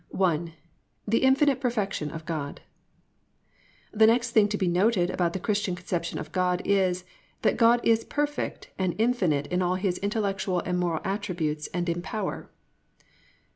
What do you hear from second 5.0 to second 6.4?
about the Christian conception of